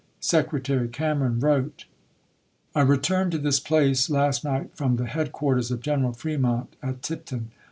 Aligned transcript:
Secretary 0.19 0.87
Cameron 0.87 1.39
wrote: 1.39 1.85
I 2.73 2.81
returned 2.81 3.33
to 3.33 3.37
this 3.37 3.59
place 3.59 4.09
last 4.09 4.43
night 4.43 4.71
from 4.75 4.95
the 4.95 5.05
head 5.05 5.31
quarters 5.31 5.69
of 5.69 5.81
General 5.83 6.13
Fremont 6.13 6.75
at 6.81 7.03
Tipton. 7.03 7.51